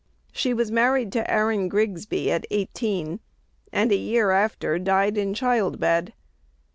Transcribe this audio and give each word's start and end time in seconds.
She 0.31 0.51
was 0.51 0.71
married 0.71 1.11
to 1.11 1.31
Aaron 1.31 1.69
Grigsby 1.69 2.31
at 2.31 2.47
eighteen, 2.49 3.19
and 3.71 3.91
a 3.91 3.95
year 3.95 4.31
after 4.31 4.79
died 4.79 5.15
in 5.15 5.35
child 5.35 5.79
bed. 5.79 6.13